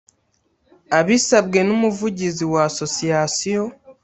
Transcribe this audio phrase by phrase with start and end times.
[0.99, 3.63] abisabwe n umuvugizi wa association